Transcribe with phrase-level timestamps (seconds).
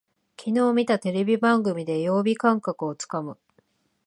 [0.35, 3.37] きのう見たテレビ番組で曜日感覚をつかむ